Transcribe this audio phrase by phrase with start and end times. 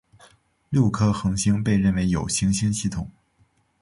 [0.71, 3.07] 六颗恒星被认为有行星系统。